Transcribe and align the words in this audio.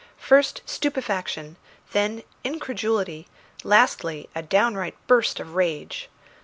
First 0.17 0.63
stupefaction, 0.65 1.57
then 1.91 2.23
incredulity, 2.43 3.27
lastly 3.63 4.29
a 4.33 4.41
downright 4.41 4.95
burst 5.05 5.39
of 5.39 5.53
rage. 5.53 6.09